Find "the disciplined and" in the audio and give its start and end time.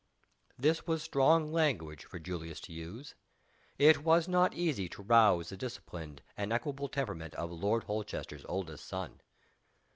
5.49-6.51